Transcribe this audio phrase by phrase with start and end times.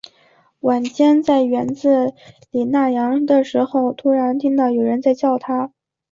[0.61, 2.15] 晚间，在院子
[2.49, 5.73] 里纳凉的时候，突然听到有人在叫他